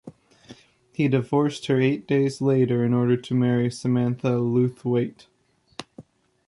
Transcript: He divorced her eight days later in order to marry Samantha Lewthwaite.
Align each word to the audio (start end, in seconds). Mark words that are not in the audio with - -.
He 0.93 1.07
divorced 1.07 1.67
her 1.67 1.79
eight 1.79 2.07
days 2.07 2.41
later 2.41 2.83
in 2.83 2.91
order 2.91 3.15
to 3.15 3.35
marry 3.35 3.69
Samantha 3.69 4.31
Lewthwaite. 4.39 5.27